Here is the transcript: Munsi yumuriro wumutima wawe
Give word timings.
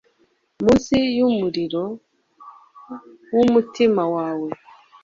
Munsi 0.63 0.95
yumuriro 1.17 1.83
wumutima 3.35 4.03
wawe 4.15 4.49